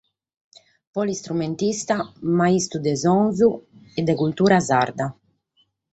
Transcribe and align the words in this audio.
Polistrumentista, 0.93 1.95
mastru 2.39 2.79
de 2.87 2.93
sonos 3.03 3.37
e 3.99 4.01
de 4.09 4.13
cultura 4.21 4.57
sarda. 4.71 5.07